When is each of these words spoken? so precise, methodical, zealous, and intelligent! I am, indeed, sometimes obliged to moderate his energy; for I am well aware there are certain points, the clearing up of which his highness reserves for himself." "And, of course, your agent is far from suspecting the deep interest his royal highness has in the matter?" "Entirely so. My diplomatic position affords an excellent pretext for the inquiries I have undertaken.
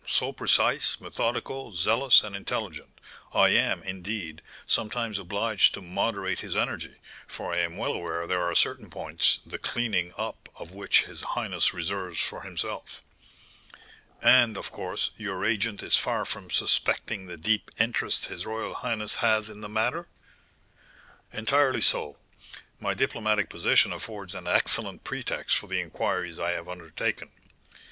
so 0.07 0.31
precise, 0.33 0.99
methodical, 0.99 1.71
zealous, 1.73 2.23
and 2.23 2.35
intelligent! 2.35 2.99
I 3.35 3.49
am, 3.49 3.83
indeed, 3.83 4.41
sometimes 4.65 5.19
obliged 5.19 5.75
to 5.75 5.81
moderate 5.83 6.39
his 6.39 6.55
energy; 6.57 6.95
for 7.27 7.53
I 7.53 7.59
am 7.59 7.77
well 7.77 7.91
aware 7.93 8.25
there 8.25 8.41
are 8.41 8.55
certain 8.55 8.89
points, 8.89 9.37
the 9.45 9.59
clearing 9.59 10.11
up 10.17 10.49
of 10.55 10.71
which 10.71 11.03
his 11.03 11.21
highness 11.21 11.71
reserves 11.71 12.19
for 12.19 12.41
himself." 12.41 13.03
"And, 14.23 14.57
of 14.57 14.71
course, 14.71 15.11
your 15.19 15.45
agent 15.45 15.83
is 15.83 15.97
far 15.97 16.25
from 16.25 16.49
suspecting 16.49 17.27
the 17.27 17.37
deep 17.37 17.69
interest 17.79 18.25
his 18.25 18.43
royal 18.43 18.73
highness 18.73 19.13
has 19.21 19.51
in 19.51 19.61
the 19.61 19.69
matter?" 19.69 20.07
"Entirely 21.31 21.81
so. 21.81 22.17
My 22.79 22.95
diplomatic 22.95 23.51
position 23.51 23.93
affords 23.93 24.33
an 24.33 24.47
excellent 24.47 25.03
pretext 25.03 25.55
for 25.57 25.67
the 25.67 25.79
inquiries 25.79 26.39
I 26.39 26.53
have 26.53 26.67
undertaken. 26.67 27.29